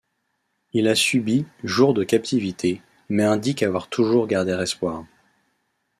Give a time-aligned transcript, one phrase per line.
[0.73, 5.05] Il a subi jours de captivité, mais indique avoir toujours gardé espoir.